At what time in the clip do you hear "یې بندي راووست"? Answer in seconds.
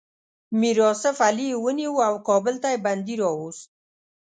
2.73-3.69